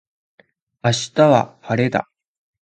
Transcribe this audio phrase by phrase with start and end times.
[0.83, 2.09] 明日は晴れだ。